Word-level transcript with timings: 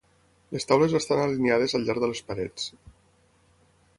Les 0.55 0.63
taules 0.71 0.95
estan 0.99 1.21
alineades 1.25 1.77
al 1.79 1.85
llarg 1.89 2.03
de 2.05 2.11
les 2.13 2.23
parets. 2.31 2.67